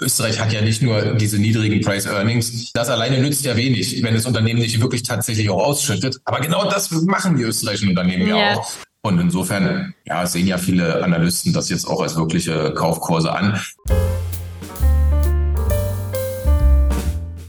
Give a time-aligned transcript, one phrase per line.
[0.00, 2.72] Österreich hat ja nicht nur diese niedrigen Price Earnings.
[2.72, 6.20] Das alleine nützt ja wenig, wenn das Unternehmen nicht wirklich tatsächlich auch ausschüttet.
[6.24, 8.72] Aber genau das machen die österreichischen Unternehmen ja, ja auch.
[9.02, 13.60] Und insofern ja, sehen ja viele Analysten das jetzt auch als wirkliche Kaufkurse an.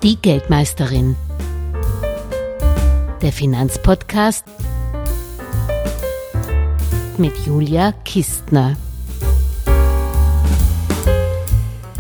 [0.02, 1.16] Die Geldmeisterin.
[3.22, 4.46] Der Finanzpodcast
[7.18, 8.78] mit Julia Kistner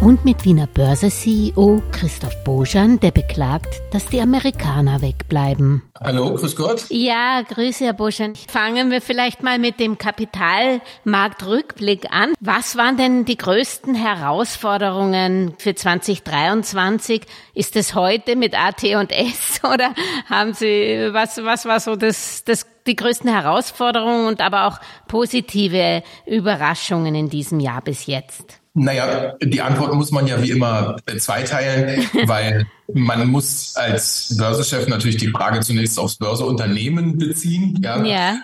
[0.01, 5.81] und mit Wiener Börse-CEO Christoph Bojan, der beklagt, dass die Amerikaner wegbleiben.
[5.99, 6.85] Hallo, grüß Gott.
[6.89, 8.35] Ja, grüße, Herr Bojan.
[8.35, 12.33] Fangen wir vielleicht mal mit dem Kapitalmarktrückblick an.
[12.39, 17.23] Was waren denn die größten Herausforderungen für 2023?
[17.53, 19.93] Ist es heute mit AT und S oder
[20.29, 26.03] haben Sie, was, was war so das, das die größten Herausforderungen und aber auch positive
[26.25, 28.58] Überraschungen in diesem Jahr bis jetzt?
[28.73, 35.17] Naja, die Antwort muss man ja wie immer zweiteilen, weil man muss als Börsenchef natürlich
[35.17, 38.03] die Frage zunächst aufs Börseunternehmen beziehen, ja.
[38.03, 38.41] ja.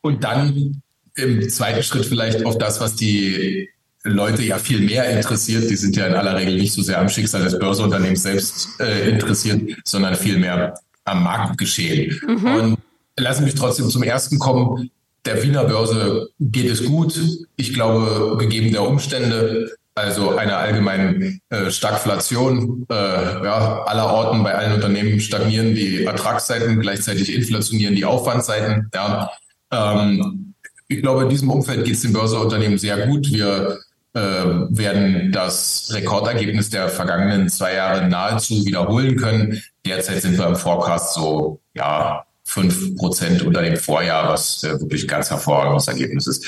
[0.00, 0.82] Und dann
[1.14, 3.68] im zweiten Schritt vielleicht auf das, was die
[4.04, 5.68] Leute ja viel mehr interessiert.
[5.68, 9.10] Die sind ja in aller Regel nicht so sehr am Schicksal des Börseunternehmens selbst äh,
[9.10, 10.74] interessiert, sondern viel mehr
[11.04, 12.20] am Marktgeschehen.
[12.26, 12.46] Mhm.
[12.46, 12.78] Und
[13.16, 14.90] lassen mich trotzdem zum ersten kommen
[15.24, 17.20] der Wiener Börse geht es gut.
[17.56, 24.54] Ich glaube, gegeben der Umstände, also einer allgemeinen äh, Stagflation, äh, ja, aller Orten bei
[24.54, 28.90] allen Unternehmen stagnieren die Ertragsseiten, gleichzeitig inflationieren die Aufwandsseiten.
[28.94, 29.30] Ja.
[29.72, 30.54] Ähm,
[30.86, 33.30] ich glaube, in diesem Umfeld geht es dem Börseunternehmen sehr gut.
[33.30, 33.78] Wir
[34.14, 39.62] äh, werden das Rekordergebnis der vergangenen zwei Jahre nahezu wiederholen können.
[39.84, 45.06] Derzeit sind wir im Forecast so ja fünf Prozent unter dem Vorjahr, was äh, wirklich
[45.06, 46.46] ganz hervorragendes Ergebnis ist.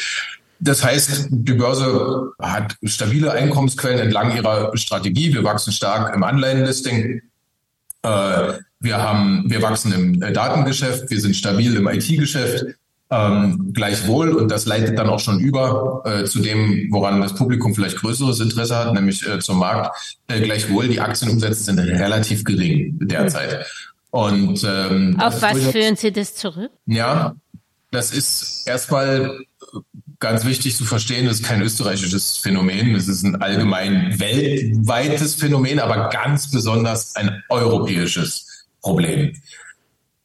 [0.58, 5.32] Das heißt, die Börse hat stabile Einkommensquellen entlang ihrer Strategie.
[5.32, 7.22] Wir wachsen stark im Anleihenlisting.
[8.02, 11.10] Äh, wir haben, wir wachsen im äh, Datengeschäft.
[11.10, 12.64] Wir sind stabil im IT-Geschäft.
[13.12, 17.74] Ähm, gleichwohl, und das leitet dann auch schon über äh, zu dem, woran das Publikum
[17.74, 20.18] vielleicht größeres Interesse hat, nämlich äh, zum Markt.
[20.28, 23.66] Äh, gleichwohl, die Aktienumsätze sind relativ gering derzeit.
[24.10, 26.72] Und ähm, auf was führen Sie das zurück?
[26.86, 27.36] Ja,
[27.90, 29.38] das ist erstmal
[30.18, 35.80] ganz wichtig zu verstehen, das ist kein österreichisches Phänomen, das ist ein allgemein weltweites Phänomen,
[35.80, 39.34] aber ganz besonders ein europäisches Problem.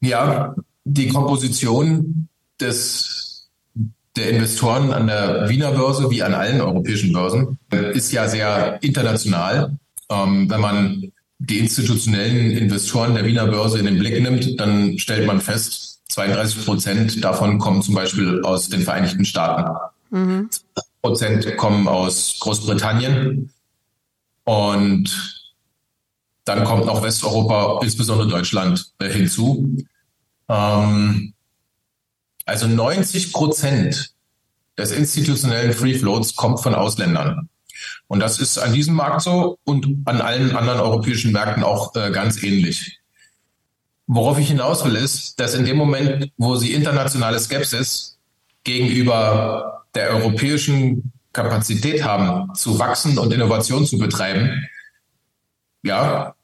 [0.01, 0.53] Ja,
[0.83, 2.27] die Komposition
[2.59, 3.49] des,
[4.15, 7.57] der Investoren an der Wiener Börse wie an allen europäischen Börsen
[7.93, 9.77] ist ja sehr international.
[10.09, 15.27] Ähm, wenn man die institutionellen Investoren der Wiener Börse in den Blick nimmt, dann stellt
[15.27, 19.75] man fest, 32 Prozent davon kommen zum Beispiel aus den Vereinigten Staaten.
[20.11, 20.49] Mhm.
[21.01, 23.51] Prozent kommen aus Großbritannien
[24.43, 25.45] und
[26.45, 29.77] dann kommt noch Westeuropa, insbesondere Deutschland, äh, hinzu.
[30.47, 31.33] Ähm,
[32.45, 34.13] also 90 Prozent
[34.77, 37.49] des institutionellen Free Floats kommt von Ausländern.
[38.07, 42.11] Und das ist an diesem Markt so und an allen anderen europäischen Märkten auch äh,
[42.11, 42.99] ganz ähnlich.
[44.07, 48.17] Worauf ich hinaus will, ist, dass in dem Moment, wo sie internationale Skepsis
[48.63, 54.67] gegenüber der europäischen Kapazität haben, zu wachsen und Innovation zu betreiben,
[55.83, 56.35] ja,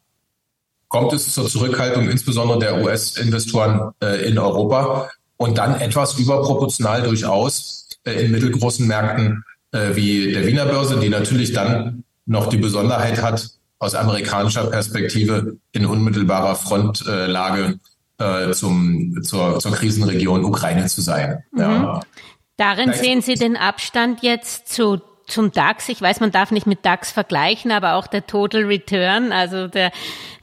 [0.87, 7.87] kommt es zur Zurückhaltung insbesondere der US-Investoren äh, in Europa und dann etwas überproportional durchaus
[8.03, 13.21] äh, in mittelgroßen Märkten äh, wie der Wiener Börse, die natürlich dann noch die Besonderheit
[13.21, 13.49] hat,
[13.79, 17.79] aus amerikanischer Perspektive in unmittelbarer Frontlage
[18.19, 21.43] äh, zum, zur, zur Krisenregion Ukraine zu sein.
[21.51, 21.59] Mhm.
[21.59, 21.99] Ja.
[22.57, 25.01] Darin sehen Sie den Abstand jetzt zu
[25.31, 25.89] zum DAX.
[25.89, 29.91] Ich weiß, man darf nicht mit DAX vergleichen, aber auch der Total Return, also der,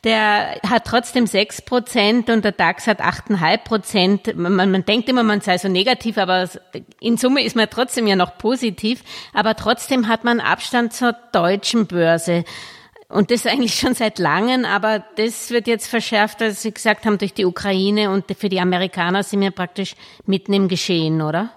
[0.05, 4.37] der hat trotzdem sechs Prozent und der DAX hat achteinhalb Prozent.
[4.37, 6.49] Man, man denkt immer, man sei so negativ, aber
[7.01, 9.03] in Summe ist man trotzdem ja noch positiv.
[9.33, 12.45] Aber trotzdem hat man Abstand zur deutschen Börse.
[13.09, 17.17] Und das eigentlich schon seit langem, aber das wird jetzt verschärft, als Sie gesagt haben,
[17.17, 19.95] durch die Ukraine und für die Amerikaner sind wir praktisch
[20.27, 21.51] mitten im Geschehen, oder?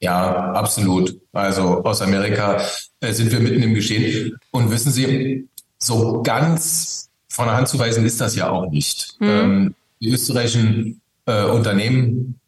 [0.00, 1.18] Ja, absolut.
[1.32, 2.60] Also aus Amerika
[3.00, 4.38] äh, sind wir mitten im Geschehen.
[4.50, 5.48] Und wissen Sie,
[5.78, 9.16] so ganz von der Hand zu weisen ist das ja auch nicht.
[9.20, 9.28] Mhm.
[9.28, 12.38] Ähm, die österreichischen äh, Unternehmen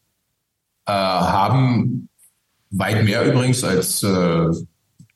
[0.86, 2.08] äh, haben
[2.70, 4.48] weit mehr übrigens als äh,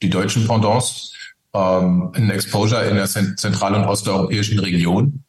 [0.01, 1.13] die deutschen Pendants
[1.55, 5.23] ähm, ein Exposure in der zentral- und osteuropäischen Region.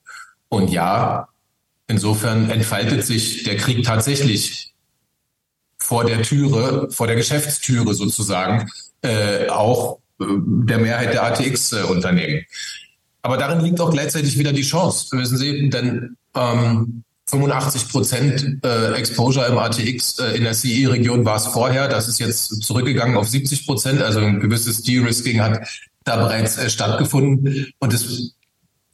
[0.49, 1.27] Und ja,
[1.87, 4.72] insofern entfaltet sich der Krieg tatsächlich
[5.83, 8.69] vor der Türe, vor der Geschäftstüre sozusagen,
[9.01, 12.45] äh, auch der Mehrheit der ATX-Unternehmen.
[13.21, 18.93] Aber darin liegt auch gleichzeitig wieder die Chance, wissen Sie, denn ähm, 85 Prozent äh,
[18.93, 21.87] Exposure im ATX äh, in der CE-Region war es vorher.
[21.87, 24.01] Das ist jetzt zurückgegangen auf 70 Prozent.
[24.01, 25.67] Also ein gewisses De-Risking hat
[26.03, 27.73] da bereits äh, stattgefunden.
[27.79, 28.35] Und es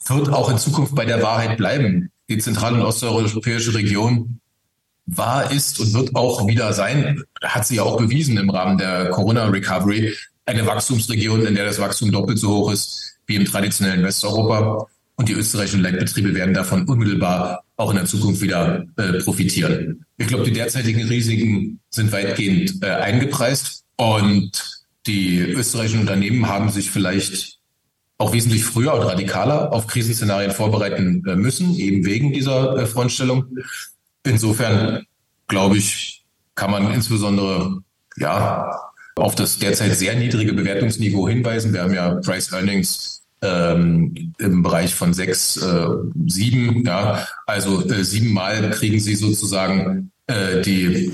[0.08, 2.12] wird auch in Zukunft bei der Wahrheit bleiben.
[2.30, 4.40] Die zentral- und osteuropäische Region
[5.16, 9.10] war, ist und wird auch wieder sein, hat sie ja auch bewiesen im Rahmen der
[9.10, 10.16] Corona-Recovery,
[10.46, 14.88] eine Wachstumsregion, in der das Wachstum doppelt so hoch ist wie im traditionellen Westeuropa.
[15.16, 20.06] Und die österreichischen Leitbetriebe werden davon unmittelbar auch in der Zukunft wieder äh, profitieren.
[20.18, 24.52] Ich glaube, die derzeitigen Risiken sind weitgehend äh, eingepreist und
[25.08, 27.60] die österreichischen Unternehmen haben sich vielleicht
[28.18, 33.46] auch wesentlich früher und radikaler auf Krisenszenarien vorbereiten äh, müssen, eben wegen dieser äh, Frontstellung.
[34.30, 35.06] Insofern
[35.48, 36.24] glaube ich,
[36.56, 37.80] kann man insbesondere
[38.18, 38.72] ja
[39.16, 41.74] auf das derzeit sehr niedrige Bewertungsniveau hinweisen.
[41.74, 45.88] Wir haben ja Price Earnings ähm, im Bereich von sechs, äh,
[46.28, 51.14] sieben, ja, also äh, siebenmal kriegen Sie sozusagen äh, die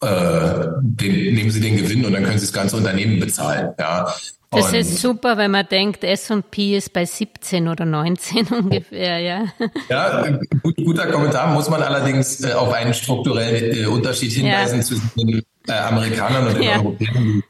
[0.00, 3.72] äh, den, nehmen Sie den Gewinn und dann können Sie das ganze Unternehmen bezahlen.
[3.78, 4.14] Ja.
[4.50, 9.44] Das ist super, wenn man denkt, S&P ist bei 17 oder 19 ungefähr, ja.
[9.90, 11.52] Ja, gut, guter Kommentar.
[11.52, 14.84] Muss man allerdings äh, auf einen strukturellen äh, Unterschied hinweisen ja.
[14.84, 16.76] zwischen den äh, Amerikanern und den ja.
[16.78, 17.42] Europäern.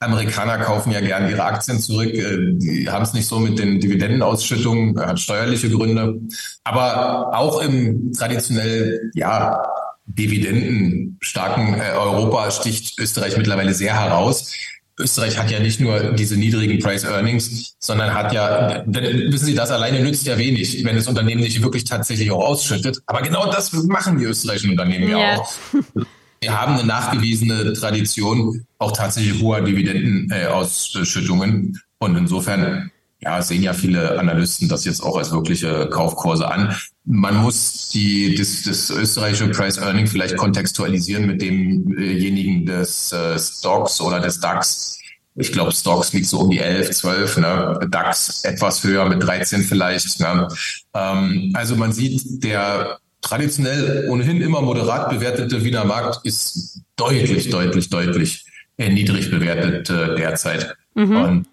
[0.00, 2.14] Amerikaner kaufen ja gern ihre Aktien zurück.
[2.14, 6.20] Äh, die haben es nicht so mit den Dividendenausschüttungen, hat steuerliche Gründe.
[6.62, 9.60] Aber auch im traditionell, ja,
[10.06, 14.52] dividendenstarken äh, Europa sticht Österreich mittlerweile sehr heraus.
[14.98, 19.70] Österreich hat ja nicht nur diese niedrigen Price Earnings, sondern hat ja, wissen Sie, das
[19.70, 23.00] alleine nützt ja wenig, wenn das Unternehmen nicht wirklich tatsächlich auch ausschüttet.
[23.06, 25.52] Aber genau das machen die österreichischen Unternehmen ja, ja auch.
[26.40, 31.80] Wir haben eine nachgewiesene Tradition auch tatsächlich hoher Dividendenausschüttungen.
[31.98, 32.92] Und insofern
[33.24, 36.76] ja, sehen ja viele Analysten das jetzt auch als wirkliche Kaufkurse an.
[37.04, 44.00] Man muss die, das, das österreichische Price Earning vielleicht kontextualisieren mit demjenigen des äh, Stocks
[44.00, 44.98] oder des DAX.
[45.36, 47.80] Ich glaube, Stocks liegt so um die 11, 12, ne?
[47.90, 50.20] DAX etwas höher mit 13 vielleicht.
[50.20, 50.48] Ne?
[50.94, 57.88] Ähm, also man sieht, der traditionell ohnehin immer moderat bewertete Wiener Markt ist deutlich, deutlich,
[57.88, 58.44] deutlich
[58.78, 60.76] niedrig bewertet äh, derzeit.
[60.94, 61.16] Mhm.
[61.16, 61.46] Und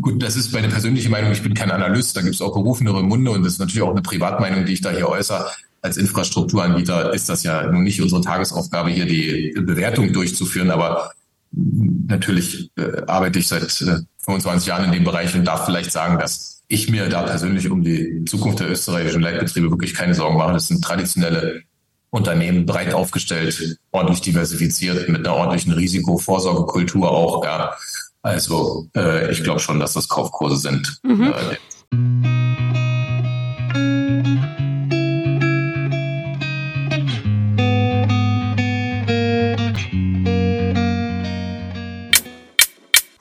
[0.00, 1.32] Gut, das ist meine persönliche Meinung.
[1.32, 2.16] Ich bin kein Analyst.
[2.16, 4.82] Da gibt es auch berufenere Munde und das ist natürlich auch eine Privatmeinung, die ich
[4.82, 5.46] da hier äußere.
[5.80, 10.70] Als Infrastrukturanbieter ist das ja nun nicht unsere Tagesaufgabe, hier die Bewertung durchzuführen.
[10.70, 11.12] Aber
[11.50, 16.18] natürlich äh, arbeite ich seit äh, 25 Jahren in dem Bereich und darf vielleicht sagen,
[16.18, 20.52] dass ich mir da persönlich um die Zukunft der österreichischen Leitbetriebe wirklich keine Sorgen mache.
[20.52, 21.62] Das sind traditionelle
[22.10, 27.44] Unternehmen, breit aufgestellt, ordentlich diversifiziert, mit einer ordentlichen Risikovorsorgekultur auch.
[27.44, 27.74] Ja.
[28.22, 31.00] Also äh, ich glaube schon, dass das Kaufkurse sind.
[31.02, 31.32] Mhm.
[31.32, 31.56] Äh,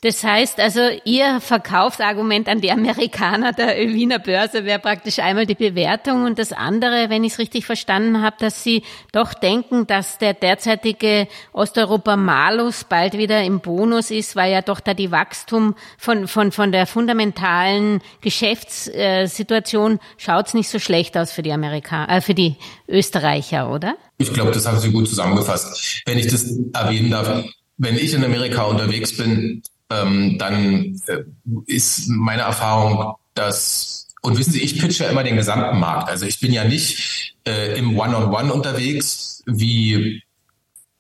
[0.03, 5.53] Das heißt also, Ihr Verkaufsargument an die Amerikaner der Wiener Börse wäre praktisch einmal die
[5.53, 8.81] Bewertung und das andere, wenn ich es richtig verstanden habe, dass Sie
[9.12, 14.95] doch denken, dass der derzeitige Osteuropa-Malus bald wieder im Bonus ist, weil ja doch da
[14.95, 21.51] die Wachstum von, von, von der fundamentalen Geschäftssituation schaut's nicht so schlecht aus für die
[21.51, 22.55] Amerikaner, äh, für die
[22.88, 23.98] Österreicher, oder?
[24.17, 26.01] Ich glaube, das haben Sie gut zusammengefasst.
[26.08, 27.43] Wenn ich das erwähnen darf,
[27.77, 31.24] wenn ich in Amerika unterwegs bin, ähm, dann äh,
[31.67, 36.10] ist meine Erfahrung, dass, und wissen Sie, ich pitche immer den gesamten Markt.
[36.10, 40.24] Also ich bin ja nicht äh, im One-on-One -on -One unterwegs wie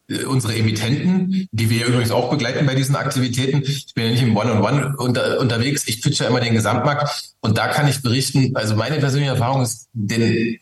[0.09, 3.61] äh, unsere Emittenten, die wir übrigens auch begleiten bei diesen Aktivitäten.
[3.63, 5.87] Ich bin ja nicht im One-on-One -on -One unter, unterwegs.
[5.87, 7.33] Ich pitche immer den Gesamtmarkt.
[7.41, 10.59] Und da kann ich berichten, also meine persönliche Erfahrung ist, den,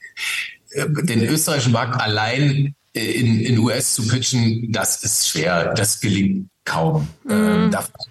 [0.71, 5.73] äh, den österreichischen Markt allein in, in US zu pitchen, das ist schwer.
[5.75, 7.07] Das gelingt kaum.
[7.23, 7.31] Mhm.
[7.31, 8.08] Ähm, ist,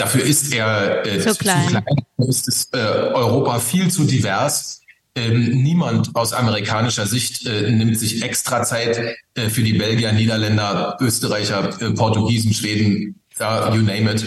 [0.00, 1.64] dafür, ist, er äh, zu, klein.
[1.64, 1.84] zu klein.
[2.28, 4.80] Ist es, äh, Europa viel zu divers.
[5.16, 10.96] Ähm, niemand aus amerikanischer Sicht äh, nimmt sich extra Zeit äh, für die Belgier, Niederländer,
[11.00, 14.24] Österreicher, äh, Portugiesen, Schweden, ja, you name it.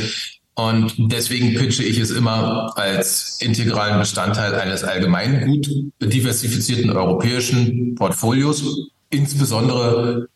[0.56, 5.68] Und deswegen pitche ich es immer als integralen Bestandteil eines allgemein gut
[6.00, 8.64] diversifizierten europäischen Portfolios,
[9.10, 10.28] insbesondere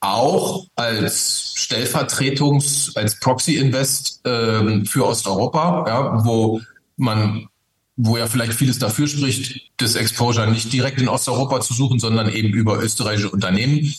[0.00, 6.60] auch als Stellvertretungs-, als Proxy-Invest ähm, für Osteuropa, ja, wo
[6.96, 7.48] man,
[7.96, 12.28] wo ja vielleicht vieles dafür spricht, das Exposure nicht direkt in Osteuropa zu suchen, sondern
[12.28, 13.92] eben über österreichische Unternehmen.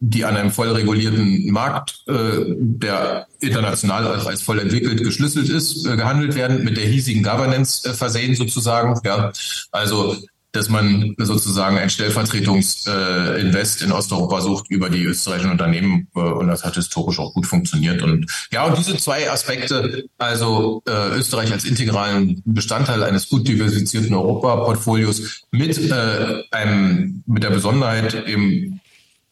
[0.00, 5.96] die an einem voll regulierten Markt, äh, der international als, voll entwickelt geschlüsselt ist, äh,
[5.96, 9.00] gehandelt werden, mit der hiesigen Governance äh, versehen sozusagen.
[9.04, 9.32] Ja,
[9.72, 10.16] also
[10.58, 16.48] dass man sozusagen ein Stellvertretungsinvest äh, in Osteuropa sucht über die österreichischen Unternehmen äh, und
[16.48, 18.02] das hat historisch auch gut funktioniert.
[18.02, 24.14] Und ja, und diese zwei Aspekte, also äh, Österreich als integralen Bestandteil eines gut diversifizierten
[24.14, 28.80] Europaportfolios mit äh, einem mit der Besonderheit eben,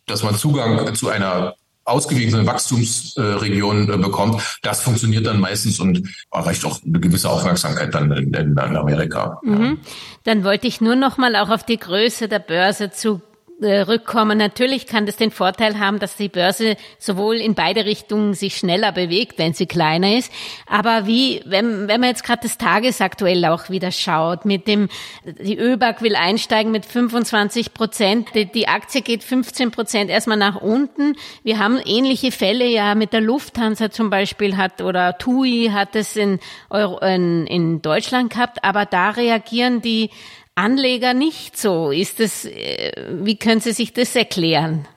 [0.07, 1.57] dass man Zugang zu einer
[1.87, 8.11] ausgewiesene Wachstumsregionen äh, bekommt, das funktioniert dann meistens und erreicht auch eine gewisse Aufmerksamkeit dann
[8.13, 9.41] in, in Amerika.
[9.43, 9.79] Mhm.
[10.25, 13.23] Dann wollte ich nur noch mal auch auf die Größe der Börse zu
[13.63, 14.37] rückkommen.
[14.39, 18.93] Natürlich kann das den Vorteil haben, dass die Börse sowohl in beide Richtungen sich schneller
[18.93, 20.33] bewegt, wenn sie kleiner ist.
[20.67, 24.89] Aber wie, wenn, wenn man jetzt gerade das Tagesaktuell auch wieder schaut, mit dem,
[25.25, 30.61] die ÖBAG will einsteigen mit 25 Prozent, die, die Aktie geht 15 Prozent erstmal nach
[30.61, 31.17] unten.
[31.43, 36.17] Wir haben ähnliche Fälle ja mit der Lufthansa zum Beispiel hat oder TUI hat es
[36.17, 40.11] in, Euro, in, in Deutschland gehabt, aber da reagieren die
[40.57, 41.91] Anleger nicht so?
[41.91, 44.89] Ist es, äh, wie können Sie sich das erklären?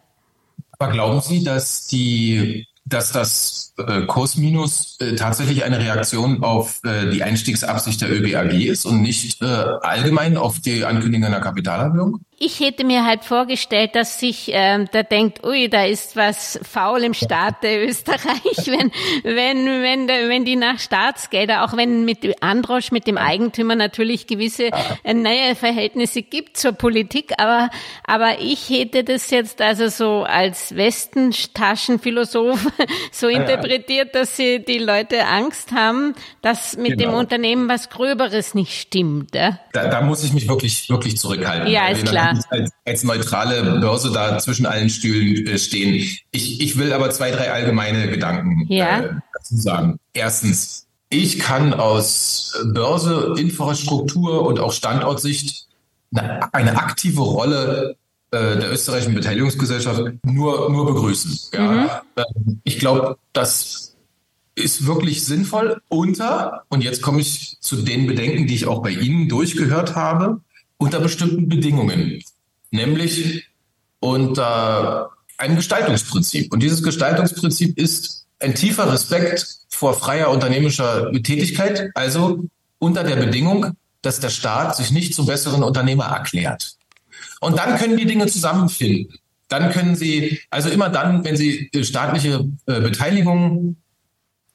[0.79, 7.21] Aber glauben Sie, dass die, dass das äh, Kursminus äh, tatsächlich eine Reaktion auf die
[7.21, 12.21] Einstiegsabsicht der ÖBAG ist und nicht allgemein auf die Ankündigung einer Kapitalerhöhung?
[12.41, 17.03] Ich hätte mir halt vorgestellt, dass sich ähm, da denkt, ui, da ist was faul
[17.03, 18.91] im Staat der Österreich, wenn
[19.23, 24.69] wenn wenn wenn die nach Staatsgelder, auch wenn mit Androsch mit dem Eigentümer natürlich gewisse
[25.03, 27.69] äh, neue Verhältnisse gibt zur Politik, aber
[28.05, 32.67] aber ich hätte das jetzt also so als Westentaschenphilosoph
[33.11, 37.11] so interpretiert, dass sie die Leute Angst haben, dass mit genau.
[37.11, 39.35] dem Unternehmen was Gröberes nicht stimmt.
[39.35, 39.59] Ja?
[39.73, 41.69] Da, da muss ich mich wirklich wirklich zurückhalten.
[41.69, 45.93] Ja, ist klar als, als, neutrale Börse da zwischen allen Stühlen äh, stehen.
[46.31, 48.99] Ich, ich will aber zwei, drei allgemeine Gedanken ja.
[48.99, 49.99] äh, dazu sagen.
[50.13, 55.67] Erstens, ich kann aus Börse, Infrastruktur und auch Standortsicht
[56.13, 57.95] eine, eine aktive Rolle
[58.31, 61.39] äh, der österreichischen Beteiligungsgesellschaft nur, nur begrüßen.
[61.53, 61.71] Ja.
[61.71, 61.89] Mhm.
[62.15, 63.95] Ähm, ich glaube, das
[64.55, 68.91] ist wirklich sinnvoll unter, und jetzt komme ich zu den Bedenken, die ich auch bei
[68.91, 70.41] Ihnen durchgehört habe,
[70.79, 72.23] unter bestimmten Bedingungen,
[72.71, 73.45] nämlich
[73.99, 76.51] unter einem Gestaltungsprinzip.
[76.51, 82.45] Und dieses Gestaltungsprinzip ist ein tiefer Respekt vor freier unternehmischer Tätigkeit, also
[82.79, 86.77] unter der Bedingung, dass der Staat sich nicht zum besseren Unternehmer erklärt.
[87.41, 89.13] Und dann können die Dinge zusammenfinden.
[89.49, 93.75] Dann können Sie, also immer dann, wenn Sie staatliche äh, Beteiligung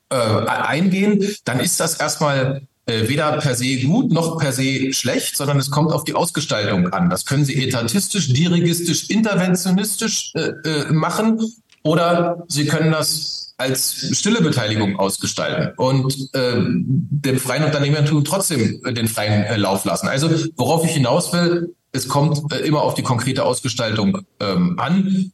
[0.09, 5.37] äh, eingehen, dann ist das erstmal äh, weder per se gut noch per se schlecht,
[5.37, 7.11] sondern es kommt auf die Ausgestaltung an.
[7.11, 11.41] Das können Sie etatistisch, dirigistisch, interventionistisch äh, äh, machen
[11.83, 18.93] oder Sie können das als stille Beteiligung ausgestalten und äh, dem freien Unternehmertum trotzdem äh,
[18.93, 20.09] den freien Lauf lassen.
[20.09, 25.33] Also worauf ich hinaus will, es kommt immer auf die konkrete Ausgestaltung ähm, an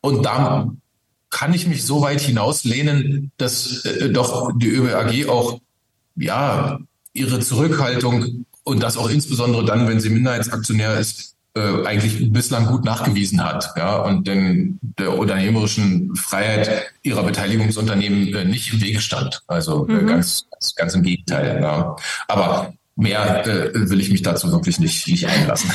[0.00, 0.72] und da
[1.30, 5.60] kann ich mich so weit hinauslehnen, dass äh, doch die ÖBAG auch
[6.16, 6.78] ja,
[7.12, 12.84] ihre Zurückhaltung und das auch insbesondere dann, wenn sie Minderheitsaktionär ist, äh, eigentlich bislang gut
[12.84, 19.42] nachgewiesen hat, ja, und denn der unternehmerischen Freiheit ihrer Beteiligungsunternehmen äh, nicht im Wege stand.
[19.48, 20.06] Also äh, mhm.
[20.06, 21.60] ganz, ganz, ganz im Gegenteil.
[21.62, 21.96] Ja.
[22.28, 25.70] Aber mehr äh, will ich mich dazu wirklich nicht, nicht einlassen.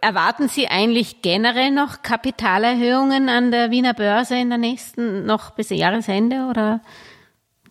[0.00, 5.70] Erwarten Sie eigentlich generell noch Kapitalerhöhungen an der Wiener Börse in der nächsten, noch bis
[5.70, 6.80] Jahresende oder?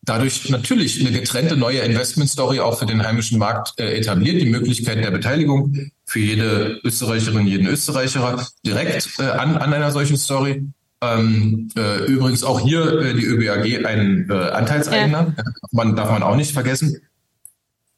[0.05, 5.03] Dadurch natürlich eine getrennte neue Investmentstory auch für den heimischen Markt äh, etabliert, die Möglichkeit
[5.03, 10.65] der Beteiligung für jede Österreicherin, jeden Österreicher direkt äh, an, an einer solchen Story.
[11.01, 15.45] Ähm, äh, übrigens auch hier äh, die ÖBAG ein äh, Anteilseigner, ja.
[15.71, 17.01] man darf man auch nicht vergessen.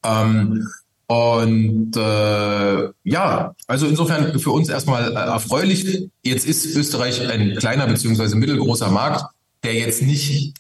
[0.05, 0.67] Ähm,
[1.07, 6.09] und äh, ja, also insofern für uns erstmal äh, erfreulich.
[6.23, 9.25] Jetzt ist Österreich ein kleiner beziehungsweise mittelgroßer Markt,
[9.63, 10.55] der jetzt nicht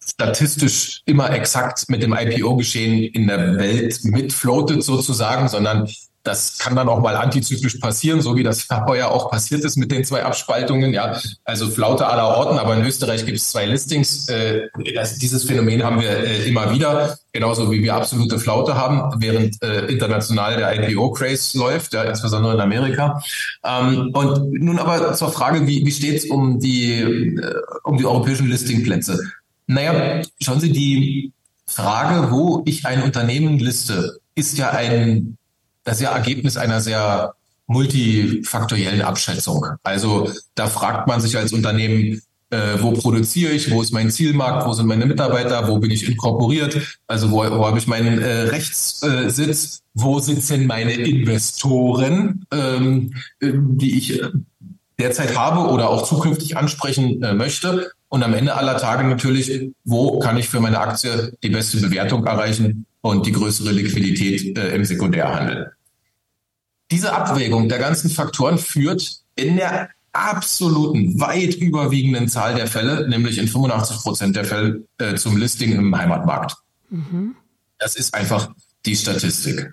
[0.00, 5.88] statistisch immer exakt mit dem IPO-Geschehen in der Welt mitfloatet sozusagen, sondern
[6.22, 9.90] das kann dann auch mal antizyklisch passieren, so wie das heuer auch passiert ist mit
[9.90, 10.92] den zwei Abspaltungen.
[10.92, 14.28] Ja, also Flaute aller Orten, aber in Österreich gibt es zwei Listings.
[14.28, 19.14] Äh, das, dieses Phänomen haben wir äh, immer wieder, genauso wie wir absolute Flaute haben,
[19.20, 23.22] während äh, international der IPO-Craze läuft, ja, insbesondere in Amerika.
[23.64, 28.04] Ähm, und nun aber zur Frage, wie, wie steht es um die äh, um die
[28.04, 29.18] europäischen Listingplätze?
[29.66, 31.32] Naja, schauen Sie, die
[31.64, 35.38] Frage, wo ich ein Unternehmen liste, ist ja ein
[35.90, 37.34] das ist ja Ergebnis einer sehr
[37.66, 39.66] multifaktoriellen Abschätzung.
[39.82, 44.68] Also da fragt man sich als Unternehmen, äh, wo produziere ich, wo ist mein Zielmarkt,
[44.68, 48.42] wo sind meine Mitarbeiter, wo bin ich inkorporiert, also wo, wo habe ich meinen äh,
[48.42, 54.22] Rechtssitz, wo sitzen meine Investoren, ähm, die ich
[55.00, 57.90] derzeit habe oder auch zukünftig ansprechen äh, möchte.
[58.08, 62.24] Und am Ende aller Tage natürlich, wo kann ich für meine Aktie die beste Bewertung
[62.26, 65.72] erreichen und die größere Liquidität äh, im Sekundärhandel.
[66.90, 73.38] Diese Abwägung der ganzen Faktoren führt in der absoluten, weit überwiegenden Zahl der Fälle, nämlich
[73.38, 76.56] in 85 Prozent der Fälle, äh, zum Listing im Heimatmarkt.
[76.90, 77.36] Mhm.
[77.78, 78.50] Das ist einfach
[78.84, 79.70] die Statistik.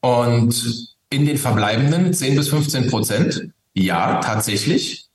[0.00, 5.06] Und in den verbleibenden 10 bis 15 Prozent, ja, tatsächlich,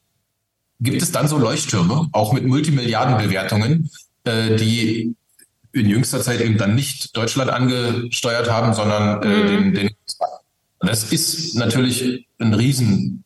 [0.80, 3.90] gibt es dann so Leuchttürme, auch mit Multimilliardenbewertungen,
[4.24, 5.16] äh, die
[5.72, 9.48] in jüngster Zeit eben dann nicht Deutschland angesteuert haben, sondern äh, mhm.
[9.48, 9.90] den, den
[10.88, 13.24] das ist natürlich ein riesen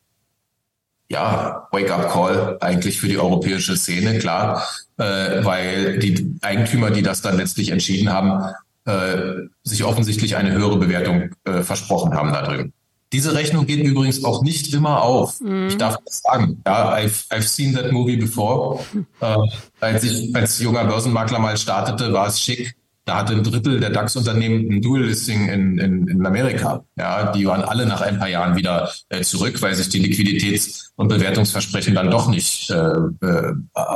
[1.10, 4.62] ja, Wake-up-Call eigentlich für die europäische Szene, klar,
[4.98, 10.76] äh, weil die Eigentümer, die das dann letztlich entschieden haben, äh, sich offensichtlich eine höhere
[10.76, 12.72] Bewertung äh, versprochen haben da drüben.
[13.12, 15.40] Diese Rechnung geht übrigens auch nicht immer auf.
[15.40, 15.68] Mhm.
[15.68, 16.60] Ich darf das sagen.
[16.66, 18.80] Ja, I've, I've seen that movie before.
[19.20, 19.36] Äh,
[19.80, 22.76] als ich als junger Börsenmakler mal startete, war es schick.
[23.08, 26.84] Da hatte ein Drittel der DAX-Unternehmen ein Dual-Listing in, in, in Amerika.
[26.94, 30.90] Ja, die waren alle nach ein paar Jahren wieder äh, zurück, weil sich die Liquiditäts-
[30.94, 33.52] und Bewertungsversprechen dann doch nicht äh, äh,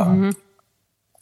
[0.06, 0.34] mhm.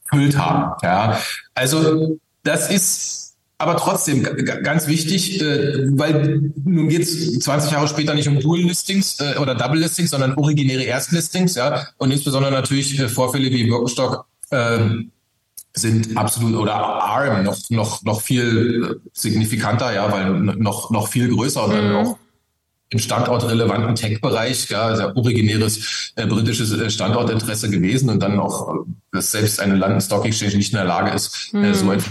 [0.05, 0.76] erfüllt haben.
[0.85, 1.20] Ja,
[1.53, 8.14] also das ist aber trotzdem ganz wichtig, äh, weil nun geht es 20 Jahre später
[8.14, 13.50] nicht um Dual-Listings äh, oder Double-Listings, sondern originäre Erstlistings, ja, und insbesondere natürlich äh, Vorfälle
[13.50, 14.79] wie Birkenstock äh,
[15.72, 21.64] sind absolut oder ARM noch noch noch viel signifikanter, ja, weil noch noch viel größer
[21.64, 21.96] und dann mhm.
[21.96, 22.18] auch
[22.92, 29.30] im standortrelevanten Tech-Bereich, ja, sehr originäres äh, britisches äh, Standortinteresse gewesen und dann auch, dass
[29.30, 31.64] selbst eine London Stock Exchange nicht in der Lage ist, mhm.
[31.64, 32.02] äh, so ein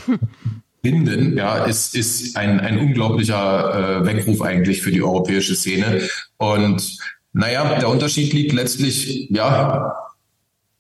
[0.82, 6.08] binden, ja, ist, ist ein, ein unglaublicher äh, Weckruf eigentlich für die europäische Szene.
[6.38, 6.98] Und
[7.34, 9.94] naja, der Unterschied liegt letztlich, ja,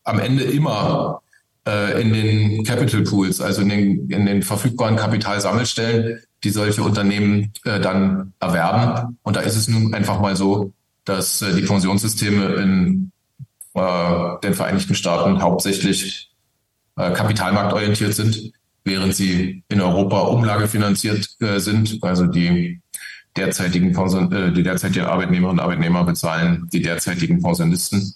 [0.04, 1.22] am Ende immer
[1.70, 7.54] äh, in den Capital Pools, also in den, in den verfügbaren Kapitalsammelstellen, die solche Unternehmen
[7.66, 9.18] äh, dann erwerben.
[9.24, 10.74] Und da ist es nun einfach mal so,
[11.06, 13.12] dass äh, die Pensionssysteme in
[13.74, 16.32] äh, den Vereinigten Staaten hauptsächlich
[16.98, 18.54] äh, kapitalmarktorientiert sind
[18.86, 22.00] während sie in Europa umlagefinanziert sind.
[22.02, 22.82] Also die
[23.36, 28.16] derzeitigen, Pension, die derzeitigen Arbeitnehmerinnen und Arbeitnehmer bezahlen die derzeitigen Pensionisten.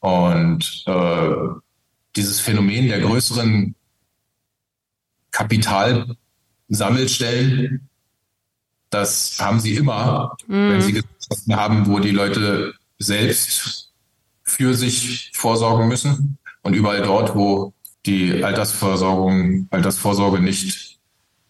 [0.00, 1.36] Und äh,
[2.16, 3.74] dieses Phänomen der größeren
[5.30, 7.88] Kapitalsammelstellen,
[8.90, 10.70] das haben sie immer, mhm.
[10.70, 13.92] wenn sie Gesellschaften haben, wo die Leute selbst
[14.42, 16.36] für sich vorsorgen müssen.
[16.62, 17.72] Und überall dort, wo
[18.04, 20.98] die Altersversorgung, Altersvorsorge nicht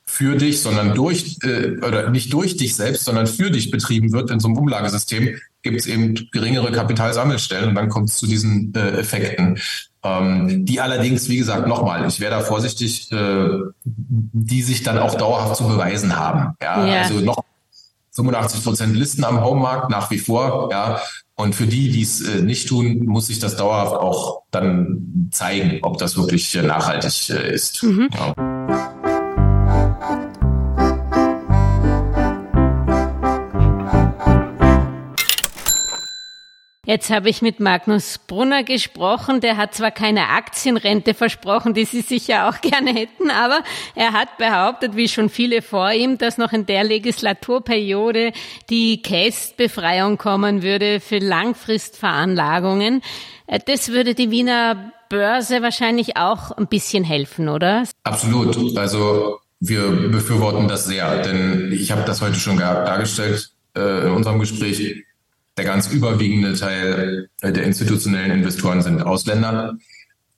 [0.05, 4.31] für dich, sondern durch äh, oder nicht durch dich selbst, sondern für dich betrieben wird
[4.31, 8.73] in so einem Umlagesystem, gibt es eben geringere Kapitalsammelstellen und dann kommt es zu diesen
[8.75, 9.59] äh, Effekten.
[10.03, 13.49] Ähm, die allerdings, wie gesagt, nochmal, ich wäre da vorsichtig, äh,
[13.85, 16.55] die sich dann auch dauerhaft zu beweisen haben.
[16.62, 17.03] Ja, ja.
[17.03, 17.44] also noch
[18.12, 21.01] 85 Prozent Listen am Homemarkt nach wie vor, ja.
[21.35, 25.79] Und für die, die es äh, nicht tun, muss sich das dauerhaft auch dann zeigen,
[25.83, 27.83] ob das wirklich äh, nachhaltig äh, ist.
[27.83, 28.11] Mhm.
[28.12, 29.00] Ja.
[36.90, 39.40] Jetzt habe ich mit Magnus Brunner gesprochen.
[39.40, 43.61] Der hat zwar keine Aktienrente versprochen, die Sie sicher auch gerne hätten, aber
[43.94, 48.33] er hat behauptet, wie schon viele vor ihm, dass noch in der Legislaturperiode
[48.70, 53.03] die Kästbefreiung kommen würde für Langfristveranlagungen.
[53.66, 57.85] Das würde die Wiener Börse wahrscheinlich auch ein bisschen helfen, oder?
[58.03, 58.76] Absolut.
[58.76, 64.40] Also wir befürworten das sehr, denn ich habe das heute schon dargestellt äh, in unserem
[64.40, 65.05] Gespräch
[65.61, 69.77] der ganz überwiegende Teil der institutionellen Investoren sind Ausländer.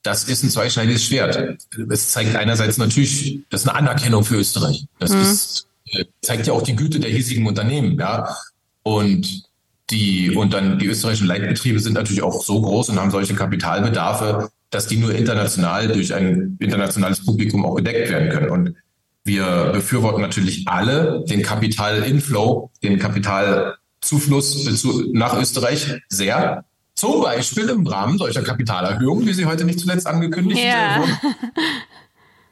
[0.03, 1.65] Das ist ein zweischneidiges Schwert.
[1.91, 4.87] Es zeigt einerseits natürlich, das ist eine Anerkennung für Österreich.
[4.99, 5.21] Das mhm.
[5.21, 8.35] ist, äh, zeigt ja auch die Güte der hiesigen Unternehmen, ja.
[8.83, 9.45] Und
[9.91, 14.51] die, und dann die österreichischen Leitbetriebe sind natürlich auch so groß und haben solche Kapitalbedarfe,
[14.71, 18.51] dass die nur international durch ein internationales Publikum auch gedeckt werden können.
[18.51, 18.75] Und
[19.23, 26.65] wir befürworten natürlich alle den Kapitalinflow, den Kapital Zufluss nach Österreich sehr.
[26.95, 30.99] Zum Beispiel im Rahmen solcher Kapitalerhöhungen, wie sie heute nicht zuletzt angekündigt ja.
[30.99, 31.19] wurden.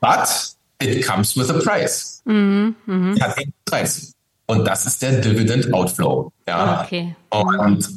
[0.00, 2.22] But it comes with a price.
[2.24, 3.20] Mhm, mh.
[3.20, 4.14] Hat einen Preis.
[4.46, 6.32] Und das ist der Dividend Outflow.
[6.48, 6.82] Ja.
[6.82, 7.14] Okay.
[7.28, 7.88] Und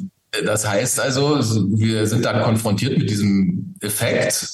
[0.44, 1.40] das heißt also,
[1.76, 4.48] wir sind dann konfrontiert mit diesem Effekt.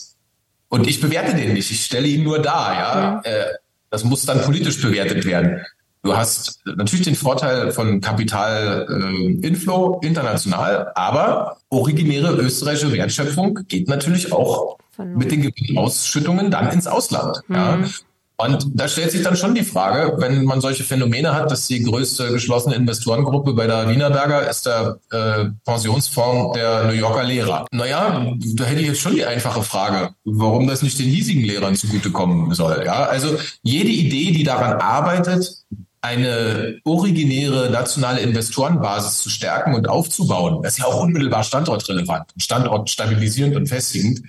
[0.68, 1.70] Und ich bewerte den nicht.
[1.70, 2.74] Ich stelle ihn nur dar.
[2.74, 3.22] Ja.
[3.24, 3.56] Mhm.
[3.90, 5.60] Das muss dann politisch bewertet werden.
[6.02, 14.32] Du hast natürlich den Vorteil von Kapitalinflow äh, international, aber originäre österreichische Wertschöpfung geht natürlich
[14.32, 17.42] auch mit den Gewinnausschüttungen dann ins Ausland.
[17.48, 17.54] Mhm.
[17.54, 17.78] Ja.
[18.40, 21.82] Und da stellt sich dann schon die Frage, wenn man solche Phänomene hat, dass die
[21.82, 27.66] größte geschlossene Investorengruppe bei der Wienerberger ist der äh, Pensionsfonds der New Yorker Lehrer.
[27.70, 31.76] Naja, da hätte ich jetzt schon die einfache Frage, warum das nicht den hiesigen Lehrern
[31.76, 32.82] zugutekommen soll.
[32.86, 35.52] Ja, also jede Idee, die daran arbeitet,
[36.02, 42.88] eine originäre nationale Investorenbasis zu stärken und aufzubauen, das ist ja auch unmittelbar standortrelevant, Standort
[42.88, 44.22] stabilisierend und festigend,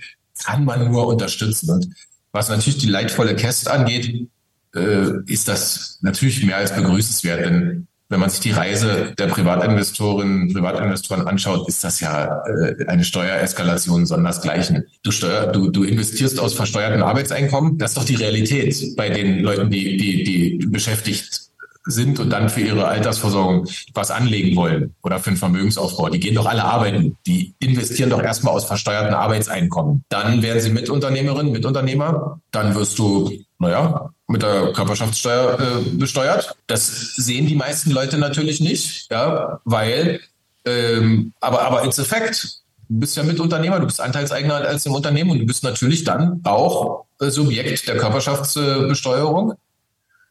[0.44, 1.70] kann man nur unterstützen.
[1.70, 1.88] Und
[2.32, 4.28] was natürlich die leidvolle Käst angeht,
[4.74, 7.44] äh, ist das natürlich mehr als begrüßenswert.
[7.44, 13.04] Denn wenn man sich die Reise der Privatinvestorinnen, Privatinvestoren anschaut, ist das ja äh, eine
[13.04, 14.84] Steuereskalation sondersgleichen.
[15.02, 17.78] Du, steuer, du, du investierst aus versteuerten Arbeitseinkommen.
[17.78, 21.51] Das ist doch die Realität bei den Leuten, die, die, die beschäftigt
[21.84, 26.08] sind und dann für ihre Altersversorgung was anlegen wollen oder für einen Vermögensaufbau.
[26.08, 27.16] Die gehen doch alle arbeiten.
[27.26, 30.04] Die investieren doch erstmal aus versteuerten Arbeitseinkommen.
[30.08, 32.40] Dann werden sie Mitunternehmerin, Mitunternehmer.
[32.52, 36.54] Dann wirst du, naja, mit der Körperschaftssteuer äh, besteuert.
[36.66, 40.20] Das sehen die meisten Leute natürlich nicht, ja, weil,
[40.64, 42.60] ähm, aber, aber it's a fact.
[42.88, 46.40] Du bist ja Mitunternehmer, du bist Anteilseigner als im Unternehmen und du bist natürlich dann
[46.44, 49.54] auch äh, Subjekt der Körperschaftsbesteuerung.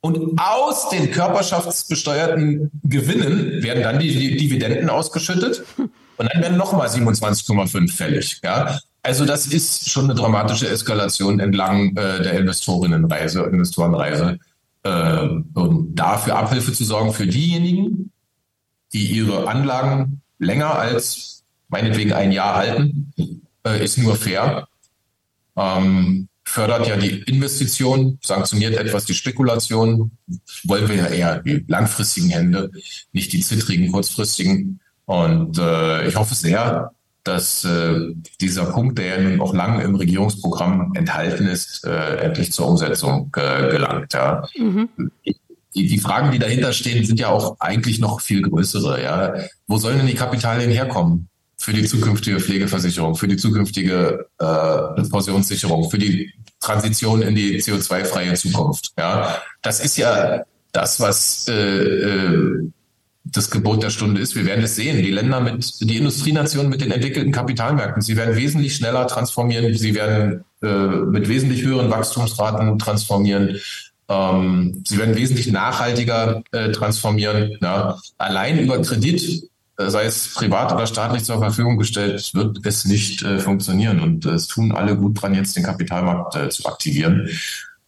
[0.02, 7.92] Und aus den körperschaftsbesteuerten Gewinnen werden dann die Dividenden ausgeschüttet und dann werden nochmal 27,5
[7.96, 8.42] fällig.
[8.44, 8.80] Ja?
[9.04, 14.40] Also das ist schon eine dramatische Eskalation entlang äh, der Investorinnenreise, Investorenreise.
[14.84, 18.12] Äh, und dafür Abhilfe zu sorgen für diejenigen,
[18.94, 23.14] die ihre Anlagen länger als meinetwegen ein Jahr halten,
[23.66, 24.68] äh, ist nur fair.
[25.56, 30.12] Ähm, fördert ja die Investition, sanktioniert etwas die Spekulation.
[30.63, 32.71] Wollen wir ja eher die langfristigen Hände,
[33.12, 34.80] nicht die zittrigen, kurzfristigen.
[35.06, 36.91] Und äh, ich hoffe sehr,
[37.23, 42.51] dass äh, dieser Punkt, der ja nun auch lang im Regierungsprogramm enthalten ist, äh, endlich
[42.51, 44.13] zur Umsetzung äh, gelangt.
[44.13, 44.47] Ja.
[44.58, 44.89] Mhm.
[45.75, 49.01] Die, die Fragen, die dahinter stehen, sind ja auch eigentlich noch viel größere.
[49.01, 49.34] Ja.
[49.67, 51.30] Wo sollen denn die Kapitalien herkommen?
[51.62, 58.34] Für die zukünftige Pflegeversicherung, für die zukünftige äh, Pensionssicherung, für die Transition in die CO2-freie
[58.34, 58.93] Zukunft.
[58.97, 62.67] Ja, das ist ja das, was äh, äh,
[63.26, 64.36] das Gebot der Stunde ist.
[64.36, 65.04] Wir werden es sehen.
[65.04, 69.71] Die Länder mit, die Industrienationen mit den entwickelten Kapitalmärkten, sie werden wesentlich schneller transformieren.
[69.76, 73.58] Sie werden äh, mit wesentlich höheren Wachstumsraten transformieren.
[74.10, 77.58] Ähm, sie werden wesentlich nachhaltiger äh, transformieren.
[77.62, 78.00] Ja.
[78.17, 79.51] Allein über Kredit
[79.89, 84.00] sei es privat oder staatlich zur Verfügung gestellt, wird es nicht äh, funktionieren.
[84.00, 87.30] Und äh, es tun alle gut dran, jetzt den Kapitalmarkt äh, zu aktivieren.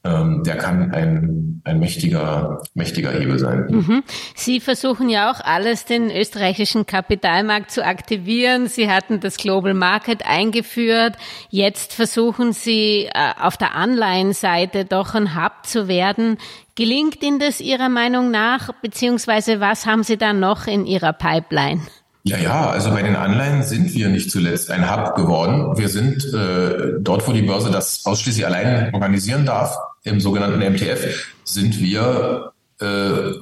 [0.06, 3.68] Ähm, der kann ein, ein mächtiger, mächtiger Hebel sein.
[3.70, 4.04] Mhm.
[4.36, 8.68] Sie versuchen ja auch alles, den österreichischen Kapitalmarkt zu aktivieren.
[8.68, 11.16] Sie hatten das Global Market eingeführt.
[11.50, 16.38] Jetzt versuchen Sie äh, auf der Anleihenseite doch ein Hub zu werden.
[16.76, 18.72] Gelingt Ihnen das Ihrer Meinung nach?
[18.82, 21.80] Beziehungsweise was haben Sie da noch in Ihrer Pipeline?
[22.26, 25.78] Ja, ja, also bei den Anleihen sind wir nicht zuletzt ein Hub geworden.
[25.78, 31.34] Wir sind äh, dort, wo die Börse das ausschließlich allein organisieren darf, im sogenannten MTF,
[31.44, 32.86] sind wir äh,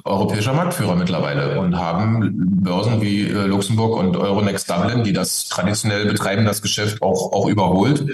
[0.04, 6.06] europäischer Marktführer mittlerweile und haben Börsen wie äh, Luxemburg und Euronext Dublin, die das traditionell
[6.06, 8.06] betreiben, das Geschäft auch, auch überholt.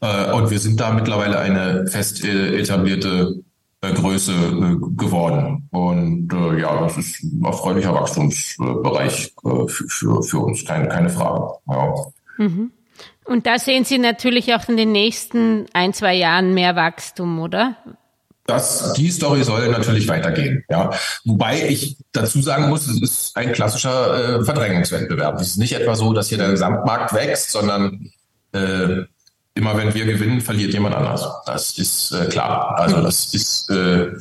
[0.00, 3.42] Äh, und wir sind da mittlerweile eine fest äh, etablierte
[3.80, 5.68] äh, Größe äh, geworden.
[5.70, 11.54] Und ja, das ist ein erfreulicher Wachstumsbereich für, für, für uns, keine, keine Frage.
[11.68, 11.94] Ja.
[12.38, 12.70] Mhm.
[13.24, 17.76] Und da sehen Sie natürlich auch in den nächsten ein, zwei Jahren mehr Wachstum, oder?
[18.46, 20.64] Das, die Story soll natürlich weitergehen.
[20.68, 20.90] Ja.
[21.24, 25.40] Wobei ich dazu sagen muss, es ist ein klassischer äh, Verdrängungswettbewerb.
[25.40, 28.10] Es ist nicht etwa so, dass hier der Gesamtmarkt wächst, sondern
[28.52, 29.04] äh,
[29.54, 31.26] immer wenn wir gewinnen, verliert jemand anders.
[31.46, 32.78] Das ist äh, klar.
[32.78, 34.12] Also das ist äh,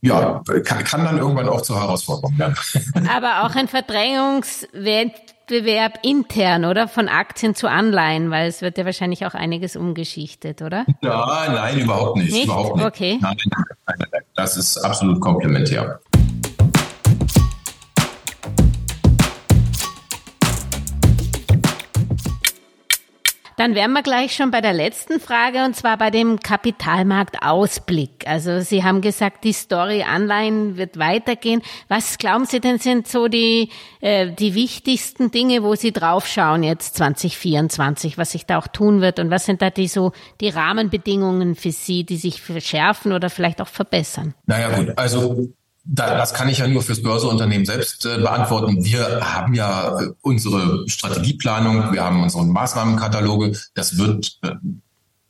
[0.00, 2.56] ja kann, kann dann irgendwann auch zur Herausforderung werden.
[3.14, 5.39] Aber auch ein Verdrängungswettbewerb
[6.02, 6.88] intern, oder?
[6.88, 10.86] Von Aktien zu Anleihen, weil es wird ja wahrscheinlich auch einiges umgeschichtet, oder?
[11.02, 12.32] Ja, nein, überhaupt nicht.
[12.32, 12.44] nicht?
[12.44, 12.86] Überhaupt nicht.
[12.86, 13.18] Okay.
[13.20, 13.36] Nein,
[13.86, 16.00] nein, nein, das ist absolut komplementär.
[23.60, 28.26] Dann wären wir gleich schon bei der letzten Frage und zwar bei dem Kapitalmarktausblick.
[28.26, 31.60] Also Sie haben gesagt, die Story Anleihen wird weitergehen.
[31.86, 33.68] Was glauben Sie denn sind so die,
[34.00, 39.18] äh, die wichtigsten Dinge, wo Sie draufschauen jetzt 2024, was sich da auch tun wird
[39.18, 43.60] und was sind da die so die Rahmenbedingungen für Sie, die sich verschärfen oder vielleicht
[43.60, 44.32] auch verbessern?
[44.46, 45.50] Naja gut, also
[45.84, 48.84] das kann ich ja nur fürs Börseunternehmen selbst äh, beantworten.
[48.84, 53.58] Wir haben ja äh, unsere Strategieplanung, wir haben unsere Maßnahmenkataloge.
[53.74, 54.50] Das wird äh,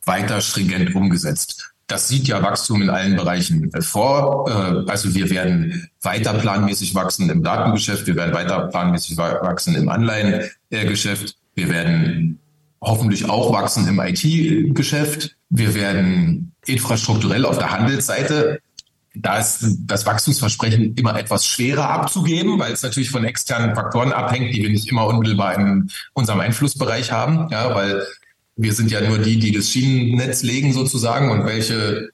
[0.05, 1.73] weiter stringent umgesetzt.
[1.87, 4.49] Das sieht ja Wachstum in allen Bereichen vor.
[4.87, 11.35] Also wir werden weiter planmäßig wachsen im Datengeschäft, wir werden weiter planmäßig wachsen im Anleihengeschäft,
[11.53, 12.39] wir werden
[12.81, 15.35] hoffentlich auch wachsen im IT-Geschäft.
[15.49, 18.61] Wir werden infrastrukturell auf der Handelsseite
[19.13, 24.55] da ist das Wachstumsversprechen immer etwas schwerer abzugeben, weil es natürlich von externen Faktoren abhängt,
[24.55, 27.49] die wir nicht immer unmittelbar in unserem Einflussbereich haben.
[27.51, 28.05] Ja, weil
[28.55, 32.09] wir sind ja nur die, die das Schienennetz legen sozusagen und welche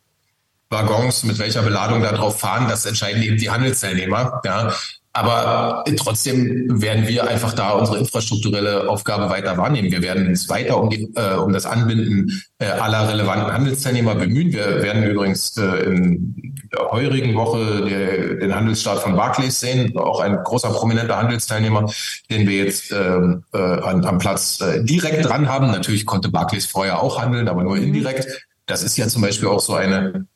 [0.69, 4.41] Waggons mit welcher Beladung da drauf fahren, das entscheiden eben die Handelsteilnehmer.
[4.43, 4.73] Ja.
[5.17, 9.91] Aber trotzdem werden wir einfach da unsere infrastrukturelle Aufgabe weiter wahrnehmen.
[9.91, 14.53] Wir werden uns weiter um, die, äh, um das Anbinden äh, aller relevanten Handelsteilnehmer bemühen.
[14.53, 20.19] Wir werden übrigens äh, in der heurigen Woche der, den Handelsstart von Barclays sehen, auch
[20.19, 21.91] ein großer prominenter Handelsteilnehmer,
[22.29, 25.71] den wir jetzt ähm, äh, an, am Platz äh, direkt dran haben.
[25.71, 28.27] Natürlich konnte Barclays vorher auch handeln, aber nur indirekt.
[28.67, 30.27] Das ist ja zum Beispiel auch so eine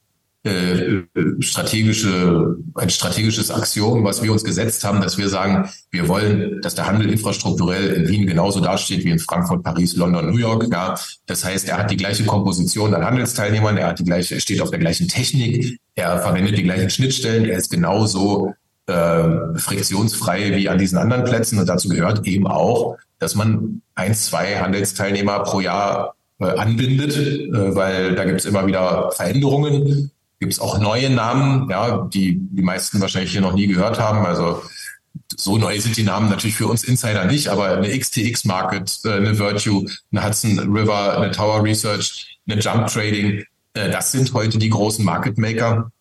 [0.44, 1.04] äh,
[1.40, 6.74] strategische, ein strategisches Axiom, was wir uns gesetzt haben, dass wir sagen, wir wollen, dass
[6.74, 10.68] der Handel infrastrukturell in Wien genauso dasteht wie in Frankfurt, Paris, London, New York.
[10.72, 10.96] Ja,
[11.28, 14.62] das heißt, er hat die gleiche Komposition an Handelsteilnehmern, er hat die gleiche, er steht
[14.62, 18.54] auf der gleichen Technik, er verwendet die gleichen Schnittstellen, er ist genauso
[18.88, 21.60] äh, friktionsfrei wie an diesen anderen Plätzen.
[21.60, 27.76] Und dazu gehört eben auch, dass man ein, zwei Handelsteilnehmer pro Jahr äh, anbindet, äh,
[27.76, 30.10] weil da gibt es immer wieder Veränderungen
[30.42, 34.26] gibt es auch neue Namen, ja, die die meisten wahrscheinlich hier noch nie gehört haben.
[34.26, 34.64] Also
[35.38, 39.14] so neu sind die Namen natürlich für uns Insider nicht, aber eine XTX Market, äh,
[39.14, 44.58] eine Virtue, eine Hudson River, eine Tower Research, eine Jump Trading, äh, das sind heute
[44.58, 45.92] die großen Market Maker,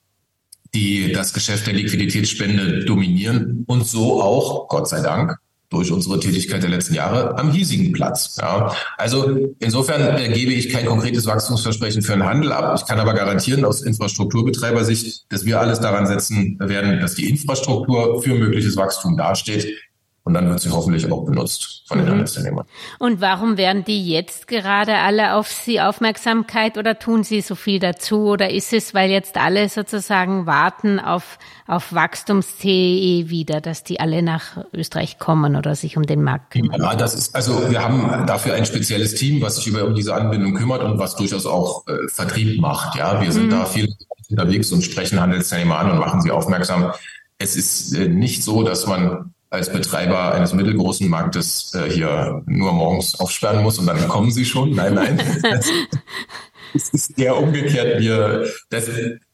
[0.72, 5.36] die das Geschäft der Liquiditätsspende dominieren und so auch, Gott sei Dank,
[5.70, 8.36] durch unsere Tätigkeit der letzten Jahre am hiesigen Platz.
[8.40, 8.74] Ja.
[8.98, 12.74] Also insofern äh, gebe ich kein konkretes Wachstumsversprechen für den Handel ab.
[12.76, 18.20] Ich kann aber garantieren aus Infrastrukturbetreibersicht, dass wir alles daran setzen werden, dass die Infrastruktur
[18.20, 19.68] für mögliches Wachstum dasteht.
[20.22, 22.10] Und dann wird sie hoffentlich auch benutzt von den mhm.
[22.12, 22.66] Handelsteilnehmern.
[22.98, 27.78] Und warum werden die jetzt gerade alle auf Sie Aufmerksamkeit oder tun Sie so viel
[27.78, 28.26] dazu?
[28.26, 34.22] Oder ist es, weil jetzt alle sozusagen warten auf, auf Wachstums-CE wieder, dass die alle
[34.22, 36.80] nach Österreich kommen oder sich um den Markt kümmern?
[36.82, 40.14] Ja, das ist, also wir haben dafür ein spezielles Team, was sich über um diese
[40.14, 42.94] Anbindung kümmert und was durchaus auch äh, Vertrieb macht.
[42.94, 43.50] Ja, wir sind mhm.
[43.50, 43.88] da viel
[44.28, 46.92] unterwegs und sprechen Handelsteilnehmer an und machen sie aufmerksam.
[47.38, 52.72] Es ist äh, nicht so, dass man als Betreiber eines mittelgroßen Marktes äh, hier nur
[52.72, 54.70] morgens aufsperren muss und dann kommen sie schon.
[54.70, 55.20] Nein, nein.
[56.74, 58.00] es ist eher umgekehrt.
[58.00, 58.88] Wir, das,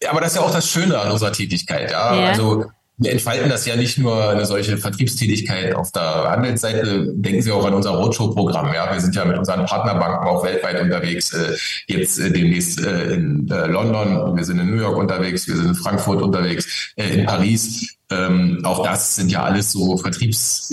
[0.08, 1.90] aber das ist ja auch das Schöne an unserer Tätigkeit.
[1.90, 2.16] Ja?
[2.16, 2.28] ja.
[2.28, 2.64] Also
[2.98, 7.12] wir entfalten das ja nicht nur eine solche Vertriebstätigkeit auf der Handelsseite.
[7.12, 8.72] Denken Sie auch an unser Roadshow-Programm.
[8.72, 11.30] Ja, wir sind ja mit unseren Partnerbanken auch weltweit unterwegs.
[11.34, 11.56] Äh,
[11.88, 15.74] jetzt äh, demnächst äh, in London, wir sind in New York unterwegs, wir sind in
[15.74, 17.98] Frankfurt unterwegs, in Paris.
[18.08, 20.72] Ähm, auch das sind ja alles so Vertriebs-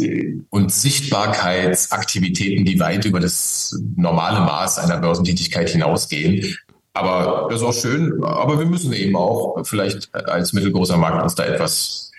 [0.49, 6.55] und Sichtbarkeitsaktivitäten, die weit über das normale Maß einer Börsentätigkeit hinausgehen.
[6.93, 8.23] Aber das ist auch schön.
[8.23, 12.12] Aber wir müssen eben auch vielleicht als mittelgroßer Markt uns da etwas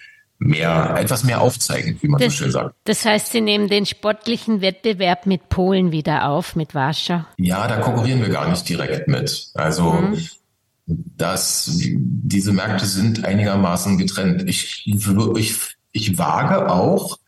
[0.44, 2.74] mehr, etwas mehr aufzeigen, wie man das, so schön sagt.
[2.84, 7.24] Das heißt, Sie nehmen den sportlichen Wettbewerb mit Polen wieder auf, mit Warschau?
[7.38, 9.50] Ja, da konkurrieren wir gar nicht direkt mit.
[9.54, 10.18] Also, mhm.
[10.86, 14.48] das, diese Märkte sind einigermaßen getrennt.
[14.48, 17.18] Ich, ich, ich wage auch,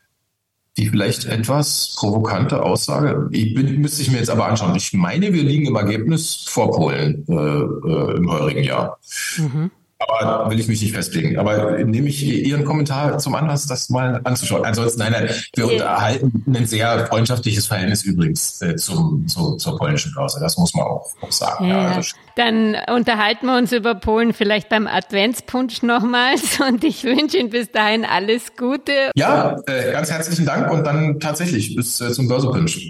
[0.77, 3.27] die vielleicht etwas provokante Aussage.
[3.31, 4.75] Ich bin, müsste ich mir jetzt aber anschauen.
[4.75, 8.99] Ich meine, wir liegen im Ergebnis vor Polen äh, äh, im heurigen Jahr.
[9.37, 9.71] Mhm.
[9.99, 11.39] Aber will ich mich nicht festlegen.
[11.39, 14.65] Aber nehme ich Ihren Kommentar zum Anlass, das mal anzuschauen.
[14.65, 15.73] Ansonsten, nein, nein, wir okay.
[15.75, 20.39] unterhalten ein sehr freundschaftliches Verhältnis übrigens äh, zum, zu, zur polnischen Börse.
[20.39, 21.67] Das muss man auch, auch sagen.
[21.67, 21.77] Ja.
[21.77, 27.37] Ja, also Dann unterhalten wir uns über Polen vielleicht beim Adventspunsch nochmals und ich wünsche
[27.37, 29.11] Ihnen bis dahin alles Gute.
[29.15, 32.89] Ja, äh, ganz herzlichen Dank und dann tatsächlich bis äh, zum Börsepunsch.